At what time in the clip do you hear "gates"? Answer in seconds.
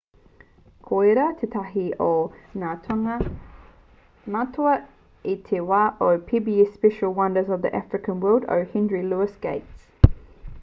9.47-10.13